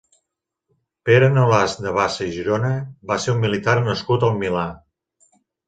[1.09, 2.73] Pere Nolasc de Bassa i Girona
[3.13, 4.69] va ser un militar nascut al Milà.